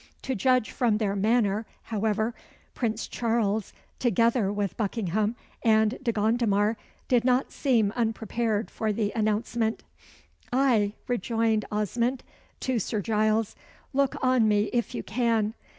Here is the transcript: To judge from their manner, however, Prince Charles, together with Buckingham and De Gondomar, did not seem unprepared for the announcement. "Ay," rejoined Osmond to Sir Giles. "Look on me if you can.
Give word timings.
To 0.23 0.33
judge 0.33 0.71
from 0.71 0.97
their 0.97 1.15
manner, 1.15 1.67
however, 1.83 2.33
Prince 2.73 3.07
Charles, 3.07 3.71
together 3.99 4.51
with 4.51 4.75
Buckingham 4.75 5.35
and 5.61 5.99
De 6.01 6.11
Gondomar, 6.11 6.75
did 7.07 7.23
not 7.23 7.51
seem 7.51 7.91
unprepared 7.95 8.71
for 8.71 8.91
the 8.91 9.11
announcement. 9.15 9.83
"Ay," 10.51 10.93
rejoined 11.07 11.65
Osmond 11.71 12.23
to 12.61 12.79
Sir 12.79 12.99
Giles. 12.99 13.55
"Look 13.93 14.15
on 14.23 14.47
me 14.47 14.71
if 14.73 14.95
you 14.95 15.03
can. 15.03 15.53